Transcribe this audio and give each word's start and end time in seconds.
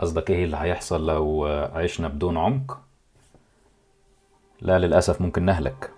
قصدك 0.00 0.30
إيه 0.30 0.44
اللي 0.44 0.56
هيحصل 0.56 1.06
لو 1.06 1.46
عشنا 1.74 2.08
بدون 2.08 2.36
عمق؟ 2.36 2.80
لا 4.60 4.78
للأسف 4.78 5.20
ممكن 5.20 5.44
نهلك. 5.44 5.90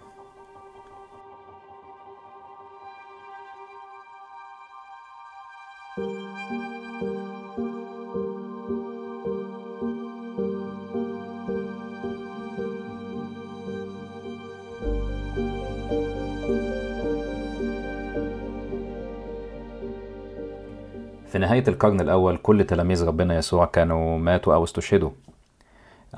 نهاية 21.40 21.64
القرن 21.68 22.00
الأول 22.00 22.36
كل 22.36 22.64
تلاميذ 22.64 23.06
ربنا 23.06 23.38
يسوع 23.38 23.64
كانوا 23.66 24.18
ماتوا 24.18 24.54
أو 24.54 24.64
استشهدوا 24.64 25.10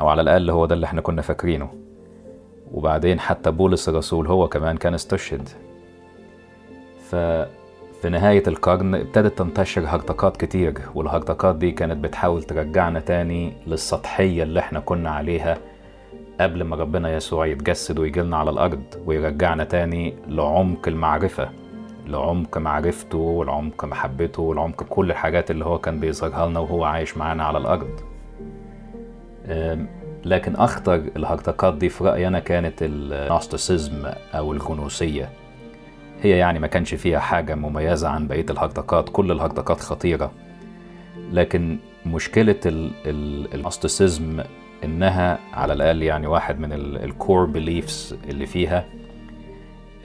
أو 0.01 0.09
على 0.09 0.23
الأقل 0.23 0.51
هو 0.51 0.67
ده 0.67 0.75
اللي 0.75 0.87
إحنا 0.87 1.01
كنا 1.01 1.23
فاكرينه. 1.23 1.69
وبعدين 2.73 3.21
حتى 3.21 3.51
بولس 3.51 3.89
الرسول 3.89 4.27
هو 4.27 4.49
كمان 4.49 4.77
كان 4.77 4.95
استشهد. 4.95 5.49
ففي 7.11 8.09
نهاية 8.11 8.43
القرن 8.47 8.95
ابتدت 8.95 9.39
تنتشر 9.39 9.83
هرطقات 9.87 10.37
كتير 10.37 10.75
والهرطقات 10.95 11.57
دي 11.57 11.71
كانت 11.71 12.05
بتحاول 12.05 12.43
ترجعنا 12.43 13.01
تاني 13.01 13.53
للسطحية 13.67 14.43
اللي 14.43 14.61
إحنا 14.61 14.81
كنا 14.81 15.11
عليها 15.11 15.59
قبل 16.41 16.63
ما 16.63 16.77
ربنا 16.77 17.17
يسوع 17.17 17.47
يتجسد 17.47 17.99
ويجيلنا 17.99 18.37
على 18.37 18.51
الأرض 18.51 18.83
ويرجعنا 19.07 19.65
تاني 19.65 20.15
لعمق 20.29 20.89
المعرفة. 20.89 21.62
لعمق 22.07 22.59
معرفته 22.59 23.19
ولعمق 23.19 23.85
محبته 23.85 24.43
ولعمق 24.43 24.83
كل 24.83 25.11
الحاجات 25.11 25.51
اللي 25.51 25.65
هو 25.65 25.79
كان 25.79 26.01
بيظهرها 26.01 26.47
لنا 26.49 26.61
وهو 26.61 26.85
عايش 26.85 27.17
معانا 27.17 27.45
على 27.45 27.59
الأرض. 27.59 28.01
لكن 30.25 30.57
أخطر 30.57 30.95
الهرطقات 31.17 31.75
دي 31.75 31.89
في 31.89 32.05
رأيي 32.05 32.29
أنا 32.29 32.39
كانت 32.39 32.83
الناستيسيزم 32.83 34.07
أو 34.35 34.53
الغنوصية 34.53 35.29
هي 36.23 36.31
يعني 36.31 36.59
ما 36.59 36.67
كانش 36.67 36.95
فيها 36.95 37.19
حاجة 37.19 37.55
مميزة 37.55 38.09
عن 38.09 38.27
بقية 38.29 38.47
الهرطقات 38.51 39.09
كل 39.09 39.33
الهرطقات 39.33 39.81
خطيرة. 39.81 40.31
لكن 41.33 41.79
مشكلة 42.07 42.61
الناستيسيزم 43.55 44.43
إنها 44.85 45.39
على 45.53 45.73
الأقل 45.73 46.03
يعني 46.03 46.27
واحد 46.27 46.61
من 46.61 46.73
الكور 46.73 47.45
بيليفز 47.45 48.17
اللي 48.29 48.47
فيها 48.47 48.85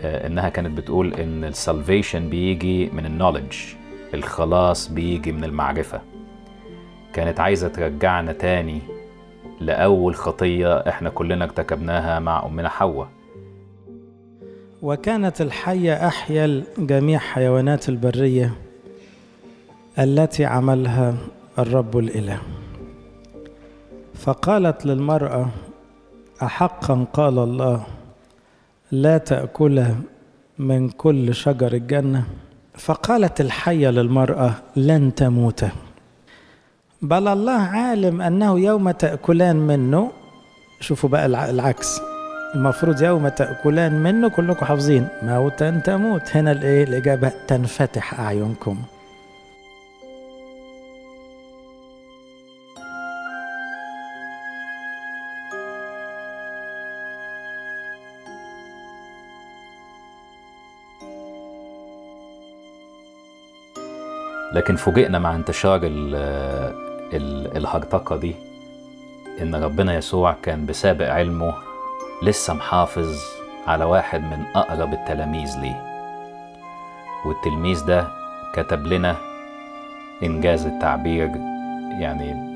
إنها 0.02 0.50
كانت 0.50 0.78
بتقول 0.78 1.14
إن 1.14 1.44
السالفيشن 1.44 2.30
بيجي 2.30 2.90
من 2.90 3.06
النولج 3.06 3.54
الخلاص 4.14 4.88
بيجي 4.88 5.32
من 5.32 5.44
المعرفة. 5.44 6.02
كانت 7.14 7.40
عايزة 7.40 7.68
ترجعنا 7.68 8.32
تاني 8.34 8.82
لأول 9.60 10.16
خطية 10.16 10.78
إحنا 10.78 11.10
كلنا 11.10 11.46
ارتكبناها 11.46 12.20
مع 12.20 12.46
أمنا 12.46 12.70
حواء. 12.70 13.08
وكانت 14.82 15.42
الحية 15.42 16.08
أحيا 16.08 16.64
جميع 16.78 17.20
حيوانات 17.20 17.90
البرية 17.90 18.54
التي 20.00 20.46
عملها 20.46 21.16
الرب 21.60 21.98
الإله. 21.98 22.40
فقالت 24.16 24.86
للمرأة 24.86 25.50
أحقا 26.44 27.06
قال 27.14 27.40
الله 27.40 27.84
لا 28.92 29.18
تأكل 29.18 29.86
من 30.60 30.90
كل 30.90 31.36
شجر 31.36 31.74
الجنة. 31.74 32.24
فقالت 32.78 33.42
الحية 33.42 33.90
للمرأة 33.90 34.54
لن 34.76 35.16
تموت. 35.16 35.66
بل 37.02 37.28
الله 37.28 37.52
عالم 37.62 38.22
أنه 38.22 38.60
يوم 38.60 38.92
تأكلان 38.92 39.56
منه 39.56 40.12
شوفوا 40.80 41.10
بقى 41.10 41.26
العكس. 41.26 42.02
المفروض 42.56 43.02
يوم 43.02 43.28
تأكلان 43.28 44.04
منه 44.04 44.30
كلكم 44.30 44.66
حافظين 44.66 45.08
موتا 45.24 45.82
تموت. 45.86 46.38
هنا 46.38 46.52
الإيه؟ 46.52 46.84
الإجابة 46.84 47.32
تنفتح 47.48 48.20
أعينكم. 48.20 48.78
لكن 64.54 64.76
فوجئنا 64.76 65.20
مع 65.20 65.36
انتشار 65.36 65.80
ال 65.84 66.16
ال 67.14 67.58
الهرطقة 67.58 68.18
دي 68.18 68.36
إن 69.42 69.56
ربنا 69.56 69.96
يسوع 69.96 70.36
كان 70.44 70.66
بسابق 70.66 71.12
علمه 71.14 71.54
لسه 72.24 72.54
محافظ 72.54 73.16
على 73.68 73.86
واحد 73.86 74.22
من 74.22 74.46
أقرب 74.56 74.94
التلاميذ 74.94 75.60
ليه. 75.60 75.84
والتلميذ 77.26 77.86
ده 77.86 78.08
كتب 78.56 78.86
لنا 78.88 79.16
إنجاز 80.24 80.66
التعبير 80.66 81.28
يعني 82.00 82.48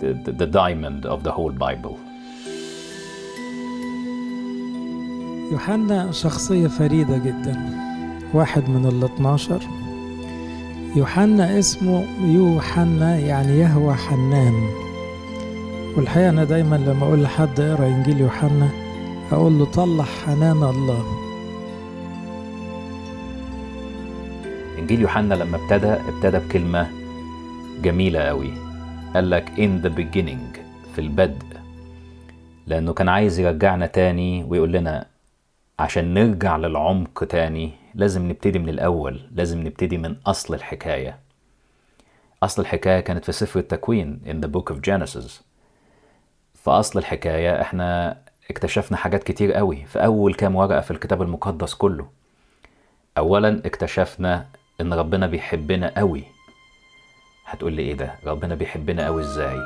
the, 0.00 0.30
the 0.30 0.46
diamond 0.46 1.06
of 1.10 1.22
the 1.28 1.32
whole 1.32 1.52
Bible. 1.66 1.96
يوحنا 5.52 6.12
شخصية 6.12 6.68
فريدة 6.68 7.18
جدا 7.18 7.70
واحد 8.34 8.68
من 8.70 8.86
ال 8.86 9.04
12 9.04 9.60
يوحنا 10.96 11.58
اسمه 11.58 12.04
يوحنا 12.20 13.18
يعني 13.18 13.58
يهوى 13.58 13.94
حنان. 13.94 14.68
والحقيقة 15.96 16.28
أنا 16.28 16.44
دايما 16.44 16.76
لما 16.76 17.06
أقول 17.06 17.22
لحد 17.22 17.60
أقرأ 17.60 17.86
إنجيل 17.86 18.20
يوحنا 18.20 18.68
أقول 19.32 19.58
له 19.58 19.64
طلع 19.64 20.04
حنان 20.04 20.62
الله. 20.62 21.04
إنجيل 24.78 25.00
يوحنا 25.00 25.34
لما 25.34 25.56
ابتدى 25.56 25.86
ابتدى 25.86 26.38
بكلمة 26.38 26.86
جميلة 27.82 28.20
قوي 28.20 28.52
قال 29.14 29.30
لك 29.30 29.48
in 29.56 29.86
the 29.86 29.90
beginning 29.90 30.58
في 30.94 30.98
البدء. 30.98 31.46
لأنه 32.66 32.92
كان 32.92 33.08
عايز 33.08 33.38
يرجعنا 33.38 33.86
تاني 33.86 34.44
ويقول 34.44 34.72
لنا 34.72 35.06
عشان 35.78 36.14
نرجع 36.14 36.56
للعمق 36.56 37.24
تاني. 37.24 37.77
لازم 37.94 38.28
نبتدي 38.28 38.58
من 38.58 38.68
الأول 38.68 39.20
لازم 39.34 39.66
نبتدي 39.66 39.98
من 39.98 40.16
أصل 40.26 40.54
الحكاية. 40.54 41.18
أصل 42.42 42.62
الحكاية 42.62 43.00
كانت 43.00 43.24
في 43.24 43.32
سفر 43.32 43.60
التكوين 43.60 44.20
in 44.26 44.46
the 44.46 44.50
book 44.50 44.74
of 44.74 44.76
Genesis. 44.76 45.30
في 46.54 46.70
أصل 46.70 46.98
الحكاية 46.98 47.60
إحنا 47.60 48.18
اكتشفنا 48.50 48.96
حاجات 48.96 49.24
كتير 49.24 49.52
قوي 49.52 49.84
في 49.86 50.04
أول 50.04 50.34
كام 50.34 50.56
ورقة 50.56 50.80
في 50.80 50.90
الكتاب 50.90 51.22
المقدس 51.22 51.74
كله. 51.74 52.08
أولا 53.18 53.62
اكتشفنا 53.64 54.46
إن 54.80 54.92
ربنا 54.92 55.26
بيحبنا 55.26 55.92
قوي. 55.96 56.24
هتقول 57.46 57.72
لي 57.72 57.82
إيه 57.82 57.94
ده؟ 57.94 58.14
ربنا 58.26 58.54
بيحبنا 58.54 59.06
قوي 59.06 59.22
إزاي؟ 59.22 59.56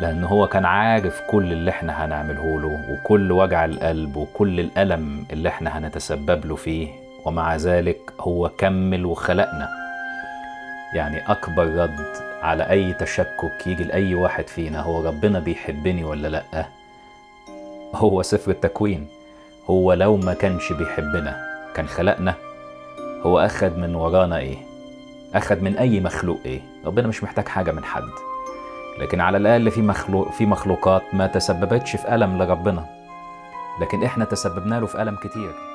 لأن 0.00 0.24
هو 0.24 0.46
كان 0.46 0.64
عارف 0.64 1.20
كل 1.30 1.52
اللي 1.52 1.70
إحنا 1.70 2.04
هنعمله 2.04 2.60
له 2.60 2.80
وكل 2.92 3.32
وجع 3.32 3.64
القلب 3.64 4.16
وكل 4.16 4.60
الألم 4.60 5.26
اللي 5.32 5.48
إحنا 5.48 5.78
هنتسبب 5.78 6.46
له 6.46 6.56
فيه. 6.56 7.01
ومع 7.24 7.56
ذلك 7.56 8.12
هو 8.20 8.48
كمل 8.48 9.06
وخلقنا. 9.06 9.68
يعني 10.94 11.32
أكبر 11.32 11.66
رد 11.66 12.16
على 12.42 12.70
أي 12.70 12.92
تشكك 12.92 13.66
يجي 13.66 13.84
لأي 13.84 14.14
واحد 14.14 14.48
فينا 14.48 14.80
هو 14.80 15.06
ربنا 15.06 15.38
بيحبني 15.38 16.04
ولا 16.04 16.28
لأ؟ 16.28 16.66
هو 17.94 18.22
سفر 18.22 18.50
التكوين. 18.50 19.08
هو 19.70 19.92
لو 19.92 20.16
ما 20.16 20.34
كانش 20.34 20.72
بيحبنا 20.72 21.44
كان 21.74 21.86
خلقنا. 21.86 22.34
هو 23.22 23.38
أخد 23.38 23.78
من 23.78 23.94
ورانا 23.94 24.38
إيه؟ 24.38 24.56
أخد 25.34 25.62
من 25.62 25.76
أي 25.76 26.00
مخلوق 26.00 26.40
إيه؟ 26.44 26.60
ربنا 26.84 27.08
مش 27.08 27.24
محتاج 27.24 27.48
حاجة 27.48 27.72
من 27.72 27.84
حد. 27.84 28.10
لكن 28.98 29.20
على 29.20 29.36
الأقل 29.36 29.70
في 29.70 29.82
مخلوق 29.82 30.32
في 30.32 30.46
مخلوقات 30.46 31.02
ما 31.12 31.26
تسببتش 31.26 31.96
في 31.96 32.14
ألم 32.14 32.42
لربنا. 32.42 32.86
لكن 33.80 34.04
إحنا 34.04 34.24
تسببنا 34.24 34.80
له 34.80 34.86
في 34.86 35.02
ألم 35.02 35.16
كتير. 35.16 35.71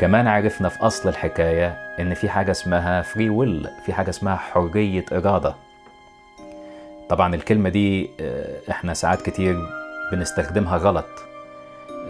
كمان 0.00 0.26
عرفنا 0.26 0.68
في 0.68 0.80
أصل 0.80 1.08
الحكاية 1.08 1.68
إن 2.00 2.14
في 2.14 2.28
حاجة 2.28 2.50
اسمها 2.50 3.02
free 3.02 3.30
will 3.30 3.68
في 3.86 3.92
حاجة 3.92 4.10
اسمها 4.10 4.36
حرية 4.36 5.04
إرادة. 5.12 5.54
طبعا 7.08 7.34
الكلمة 7.34 7.68
دي 7.68 8.10
آه، 8.20 8.70
إحنا 8.70 8.94
ساعات 8.94 9.22
كتير 9.22 9.56
بنستخدمها 10.12 10.76
غلط. 10.76 11.06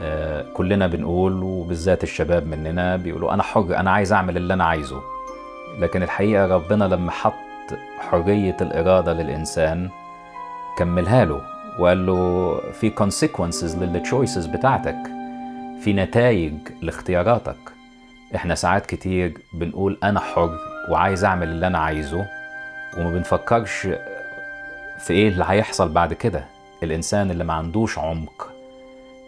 آه، 0.00 0.44
كلنا 0.54 0.86
بنقول 0.86 1.42
وبالذات 1.42 2.02
الشباب 2.02 2.46
مننا 2.46 2.96
بيقولوا 2.96 3.34
أنا 3.34 3.42
حر 3.42 3.76
أنا 3.76 3.90
عايز 3.90 4.12
أعمل 4.12 4.36
اللي 4.36 4.54
أنا 4.54 4.64
عايزه. 4.64 5.00
لكن 5.78 6.02
الحقيقة 6.02 6.46
ربنا 6.46 6.84
لما 6.84 7.10
حط 7.10 7.34
حرية 7.98 8.56
الإرادة 8.60 9.12
للإنسان 9.12 9.90
كملها 10.78 11.24
له 11.24 11.40
وقال 11.78 12.06
له 12.06 12.60
في 12.72 12.90
consequences 12.90 13.78
لل 13.78 13.93
choices 13.93 14.46
بتاعتك 14.46 14.96
في 15.80 15.92
نتائج 15.92 16.54
لاختياراتك. 16.82 17.73
إحنا 18.36 18.54
ساعات 18.54 18.86
كتير 18.86 19.38
بنقول 19.52 19.98
أنا 20.04 20.20
حر 20.20 20.50
وعايز 20.90 21.24
أعمل 21.24 21.48
اللي 21.48 21.66
أنا 21.66 21.78
عايزه 21.78 22.26
وما 22.98 23.10
بنفكرش 23.10 23.88
في 24.98 25.10
إيه 25.10 25.28
اللي 25.28 25.44
هيحصل 25.48 25.88
بعد 25.88 26.12
كده. 26.12 26.44
الإنسان 26.82 27.30
اللي 27.30 27.44
ما 27.44 27.52
عندوش 27.54 27.98
عمق 27.98 28.52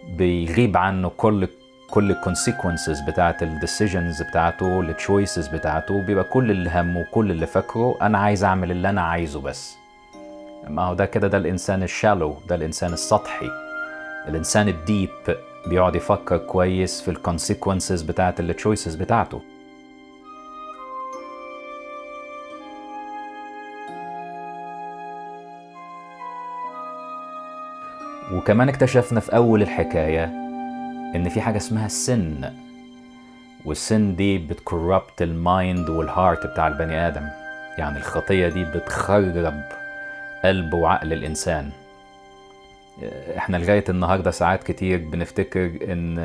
بيغيب 0.08 0.76
عنه 0.76 1.08
كل 1.16 1.48
كل 1.90 2.10
ال 2.10 2.17
consequences 2.17 3.00
بتاعت 3.00 3.42
ال 3.42 3.50
decisions 3.50 4.22
بتاعته 4.22 4.80
ال 4.80 4.89
choices 4.89 5.48
بتاعته 5.48 6.02
بيبقى 6.02 6.24
كل 6.24 6.50
اللي 6.50 6.70
همه 6.74 7.06
كل 7.10 7.30
اللي 7.30 7.46
فاكره 7.46 7.98
أنا 8.02 8.18
عايز 8.18 8.44
أعمل 8.44 8.70
اللي 8.70 8.90
أنا 8.90 9.02
عايزه 9.02 9.40
بس. 9.40 9.76
ما 10.68 10.82
هو 10.82 10.94
ده 10.94 11.06
كده 11.06 11.28
ده 11.28 11.38
الإنسان 11.38 11.82
ال 11.82 11.89
shallow 11.89 12.36
ده 12.48 12.54
الإنسان 12.54 12.92
السطحي. 12.92 13.50
الإنسان 14.28 14.68
ال 14.68 14.77
deep 14.77 15.10
بيقعد 15.66 15.96
يفكر 15.96 16.36
كويس 16.38 17.00
في 17.00 17.10
ال 17.10 17.17
consequences 17.17 18.02
بتاعت 18.02 18.40
ال 18.40 18.47
choices 18.47 18.94
بتاعته. 18.94 19.40
وكمان 28.32 28.68
اكتشفنا 28.68 29.20
في 29.20 29.36
أول 29.36 29.62
الحكاية 29.62 30.24
إن 31.14 31.28
في 31.28 31.40
حاجة 31.40 31.56
اسمها 31.56 31.86
ال 31.86 32.03
sin 32.03 32.52
وال 33.64 33.85
sin 33.85 34.16
دي 34.16 34.38
بت 34.38 34.57
corrupt 34.57 35.22
ال 35.22 35.35
mind 35.35 35.88
وال 35.88 36.05
heart 36.05 36.46
بتاع 36.46 36.68
البني 36.68 37.06
آدم. 37.08 37.28
يعني 37.78 37.98
الخطية 37.98 38.48
دي 38.48 38.64
بتخرب 38.64 39.62
قلب 40.44 40.74
وعقل 40.74 41.12
الإنسان. 41.12 41.70
إحنا 43.36 43.56
لغاية 43.56 43.84
النهارده 43.88 44.30
ساعات 44.30 44.64
كتير 44.64 44.98
بنفتكر 44.98 45.70
إن 45.92 46.18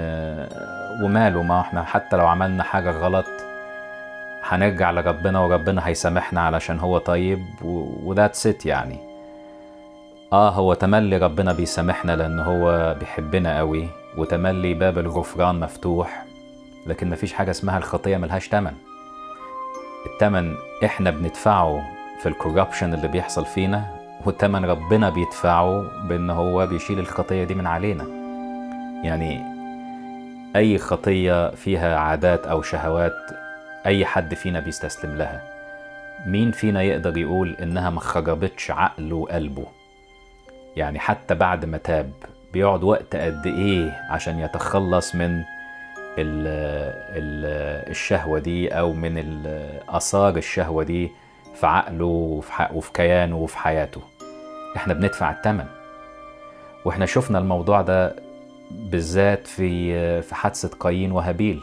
وماله 1.04 1.44
ما 1.44 1.62
إحنا 1.62 1.84
حتى 1.84 2.16
لو 2.18 2.28
عملنا 2.28 2.64
حاجة 2.64 2.92
غلط 2.92 3.26
هنرجع 4.44 4.92
لربنا 4.92 5.40
وربنا 5.40 5.88
هيسامحنا 5.88 6.42
علشان 6.42 6.80
هو 6.80 6.98
طيب 6.98 7.46
وذات 8.04 8.36
ست 8.36 8.66
يعني. 8.66 8.98
آه 10.34 10.50
هو 10.50 10.74
تملي 10.74 11.18
ربنا 11.18 11.54
بيسامحنا 11.54 12.16
لأن 12.16 12.40
هو 12.40 12.96
بيحبنا 13.00 13.58
قوي 13.58 13.88
وتملي 14.18 14.74
باب 14.74 14.98
الغفران 14.98 15.60
مفتوح 15.60 16.26
لكن 16.88 17.10
مفيش 17.10 17.34
حاجة 17.34 17.52
اسمها 17.52 17.78
الخطية 17.78 18.18
ملهاش 18.18 18.48
تمن. 18.48 18.74
التمن 20.06 20.56
إحنا 20.86 21.10
بندفعه 21.12 21.82
في 22.22 22.30
الكوربشن 22.30 22.94
اللي 22.94 23.08
بيحصل 23.08 23.46
فينا 23.46 24.01
والتمن 24.28 24.66
ربنا 24.66 25.10
بيدفعه 25.10 25.84
بأن 26.08 26.30
هو 26.30 26.68
بيشيل 26.68 27.00
الخطية 27.00 27.44
دي 27.44 27.56
من 27.56 27.68
علينا. 27.68 28.04
يعني 29.04 29.44
أي 30.56 30.78
خطية 30.78 31.50
فيها 31.56 31.98
عادات 31.98 32.46
أو 32.48 32.62
شهوات 32.62 33.18
أي 33.86 34.06
حد 34.06 34.34
فينا 34.34 34.60
بيستسلم 34.60 35.16
لها. 35.16 35.42
مين 36.26 36.52
فينا 36.52 36.82
يقدر 36.82 37.18
يقول 37.18 37.56
إنها 37.62 37.90
ما 37.90 38.00
خربتش 38.00 38.72
عقله 38.72 39.16
وقلبه؟ 39.16 39.66
يعني 40.76 41.00
حتى 41.00 41.36
بعد 41.36 41.66
ما 41.66 41.78
تاب 41.78 42.12
بيقعد 42.54 42.84
وقت 42.84 43.16
قد 43.16 43.48
إيه 43.48 44.02
عشان 44.10 44.40
يتخلص 44.40 45.16
من 45.16 45.44
ال 46.18 46.48
ال 47.18 47.46
الشهوة 47.90 48.40
دي 48.40 48.70
أو 48.70 48.94
من 48.94 49.44
آثار 49.90 50.38
الشهوة 50.38 50.84
دي 50.84 51.12
في 51.54 51.68
عقله 51.68 52.06
وفي, 52.06 52.68
وفي 52.74 52.92
كيانه 52.94 53.38
وفي 53.38 53.58
حياته. 53.58 54.02
إحنا 54.76 54.94
بندفع 54.94 55.32
الثمن 55.32 55.66
وإحنا 56.86 57.06
شفنا 57.06 57.40
الموضوع 57.40 57.82
ده 57.82 58.16
بالذات 58.72 59.48
في 59.48 60.22
في 60.22 60.36
حادثة 60.36 60.78
قايين 60.80 61.12
وهابيل. 61.12 61.60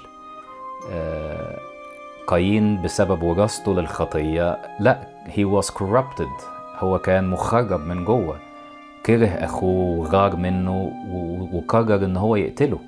قايين 2.26 2.82
بسبب 2.82 3.22
وراثته 3.22 3.74
للخطية. 3.74 4.58
لا 4.80 5.08
he 5.26 5.62
was 5.62 5.66
corrupted. 5.70 6.44
هو 6.78 6.98
كان 6.98 7.30
مخرب 7.30 7.80
من 7.80 8.04
جوه. 8.04 8.36
كره 9.06 9.28
أخوه 9.28 9.98
وغار 9.98 10.36
منه 10.36 10.92
وقرر 11.52 12.04
إن 12.04 12.16
هو 12.16 12.36
يقتله. 12.36 12.78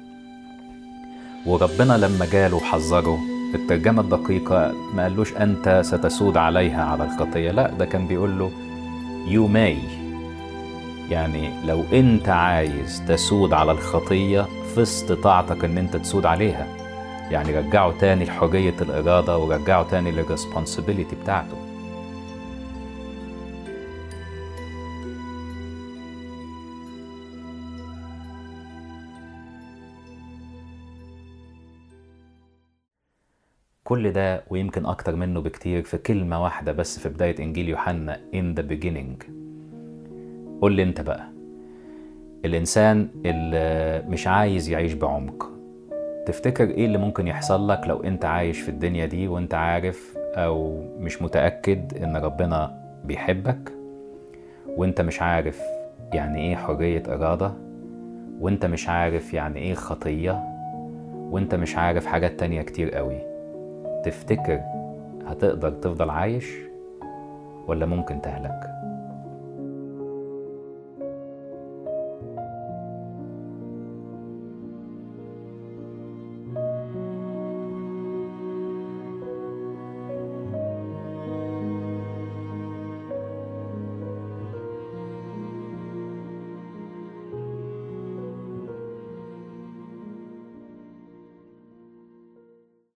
وربنا 1.47 1.93
لما 1.93 2.27
جاله 2.33 2.57
وحذره 2.57 3.19
الترجمة 3.55 4.03
الدقيقة 4.03 4.73
ما 4.95 5.03
قالوش 5.03 5.33
أنت 5.33 5.81
ستسود 5.85 6.37
عليها 6.37 6.85
على 6.85 7.05
الخطية 7.05 7.51
لا 7.51 7.71
ده 7.71 7.85
كان 7.85 8.07
بيقول 8.07 8.39
له 8.39 8.51
you 9.27 9.49
may. 9.55 10.01
يعني 11.13 11.51
لو 11.67 11.85
أنت 11.93 12.29
عايز 12.29 13.03
تسود 13.09 13.53
على 13.53 13.73
الخطية 13.73 14.47
في 14.75 14.83
استطاعتك 14.83 15.65
إن 15.65 15.79
أنت 15.79 15.97
تسود 15.97 16.27
عليها. 16.27 16.67
يعني 17.31 17.59
رجعه 17.59 17.93
تاني 18.01 18.25
لحرية 18.25 18.75
الإرادة 18.81 19.39
ورجعه 19.39 19.83
تاني 19.91 20.11
للريسبونسبيلتي 20.11 21.17
بتاعته. 21.23 21.57
كل 33.91 34.13
ده 34.13 34.43
ويمكن 34.51 34.87
أكتر 34.87 35.17
منه 35.17 35.41
بكتير 35.41 35.83
في 35.83 35.99
كلمة 35.99 36.43
واحدة 36.43 36.73
بس 36.73 36.99
في 36.99 37.09
بداية 37.09 37.39
إنجيل 37.39 37.69
يوحنا 37.69 38.21
in 38.35 38.59
the 38.59 38.63
beginning. 38.63 39.25
قول 40.61 40.73
لي 40.73 40.83
أنت 40.83 41.01
بقى. 41.01 41.27
الإنسان 42.45 43.09
اللي 43.27 44.05
مش 44.09 44.27
عايز 44.27 44.69
يعيش 44.69 44.93
بعمق 44.93 45.51
تفتكر 46.27 46.65
إيه 46.71 46.87
اللي 46.87 46.99
ممكن 46.99 47.27
يحصل 47.27 47.69
لك 47.69 47.81
لو 47.87 48.03
أنت 48.03 48.25
عايش 48.25 48.61
في 48.61 48.69
الدنيا 48.69 49.07
دي 49.07 49.29
وأنت 49.29 49.55
عارف 49.55 50.17
أو 50.35 50.85
مش 50.99 51.23
متأكد 51.23 52.03
إن 52.03 52.17
ربنا 52.17 52.83
بيحبك؟ 53.05 53.73
وأنت 54.67 55.01
مش 55.01 55.23
عارف 55.23 55.61
يعني 56.15 56.41
إيه 56.41 56.57
حرية 56.57 57.03
إرادة؟ 57.09 57.53
وأنت 58.41 58.67
مش 58.67 58.89
عارف 58.89 59.35
يعني 59.35 59.59
إيه 59.59 59.75
خطية؟ 59.75 60.43
وأنت 61.31 61.55
مش 61.55 61.77
عارف 61.77 62.07
حاجات 62.07 62.41
تانية 62.41 62.63
كتير 62.63 62.91
قوي. 62.91 63.30
تفتكر 64.05 64.61
هتقدر 65.27 65.71
تفضل 65.71 66.11
عايش 66.11 66.57
ولا 67.67 67.87
ممكن 67.87 68.21
تهلك؟ 68.21 68.80